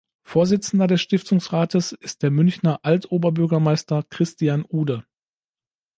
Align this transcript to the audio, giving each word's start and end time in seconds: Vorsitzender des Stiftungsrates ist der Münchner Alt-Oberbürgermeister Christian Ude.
Vorsitzender 0.23 0.87
des 0.87 0.99
Stiftungsrates 0.99 1.91
ist 1.91 2.23
der 2.23 2.31
Münchner 2.31 2.79
Alt-Oberbürgermeister 2.81 4.01
Christian 4.09 4.65
Ude. 4.67 5.05